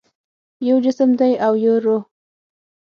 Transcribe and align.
یو 0.67 0.77
جسم 0.85 1.09
دی 1.19 1.33
او 1.45 1.53
یو 1.63 1.73
روح 1.85 2.03